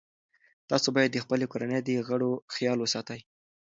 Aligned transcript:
تاسو 0.69 0.87
باید 0.95 1.11
د 1.13 1.17
خپلې 1.23 1.45
کورنۍ 1.51 1.79
د 1.83 1.89
غړو 2.07 2.31
خیال 2.53 2.77
وساتئ. 2.81 3.19